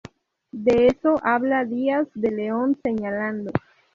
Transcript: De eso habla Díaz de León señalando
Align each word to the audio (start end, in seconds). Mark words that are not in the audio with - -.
De 0.51 0.87
eso 0.87 1.21
habla 1.23 1.63
Díaz 1.63 2.07
de 2.15 2.31
León 2.31 2.75
señalando 2.83 3.51